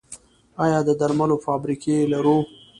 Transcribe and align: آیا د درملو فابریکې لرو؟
آیا 0.63 0.79
د 0.87 0.89
درملو 0.99 1.37
فابریکې 1.45 1.95
لرو؟ 2.13 2.37